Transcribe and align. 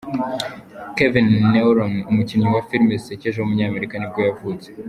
Kevin 0.97 1.27
Nealon, 1.51 1.93
umukinnyi 2.11 2.47
wa 2.53 2.61
filime 2.67 2.93
zisekeje 3.01 3.37
w’umunyamerika 3.39 3.93
nibwo 3.97 4.19
yavutse. 4.27 4.67